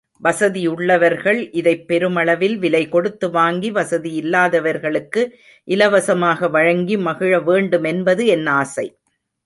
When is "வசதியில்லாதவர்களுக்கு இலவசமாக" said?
3.71-6.49